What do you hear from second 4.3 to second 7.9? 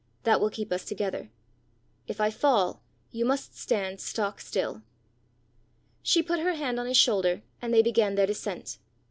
still." She put her hand on his shoulder, and they